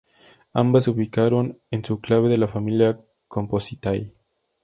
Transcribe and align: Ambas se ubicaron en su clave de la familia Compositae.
Ambas 0.53 0.85
se 0.85 0.89
ubicaron 0.89 1.59
en 1.69 1.85
su 1.85 2.01
clave 2.01 2.27
de 2.27 2.39
la 2.39 2.47
familia 2.47 2.99
Compositae. 3.27 4.11